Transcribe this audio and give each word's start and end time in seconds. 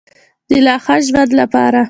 د 0.49 0.51
لا 0.65 0.75
ښه 0.83 0.95
ژوند 1.07 1.31
لپاره. 1.39 1.79